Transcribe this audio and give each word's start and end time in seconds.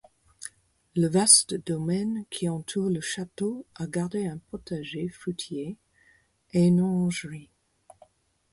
Le 0.95 1.07
vaste 1.07 1.53
domaine 1.67 2.25
qui 2.31 2.49
entoure 2.49 2.89
le 2.89 3.01
château 3.01 3.67
a 3.75 3.85
gardé 3.85 4.25
un 4.25 4.39
potager-fruitier 4.49 5.77
et 6.53 6.65
une 6.65 6.81
orangerie. 6.81 7.51